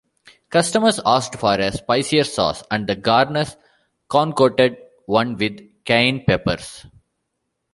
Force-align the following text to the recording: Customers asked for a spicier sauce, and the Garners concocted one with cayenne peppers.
Customers 0.49 0.99
asked 1.05 1.35
for 1.35 1.53
a 1.59 1.71
spicier 1.71 2.23
sauce, 2.23 2.63
and 2.71 2.87
the 2.87 2.95
Garners 2.95 3.55
concocted 4.09 4.77
one 5.05 5.37
with 5.37 5.59
cayenne 5.85 6.23
peppers. 6.25 6.87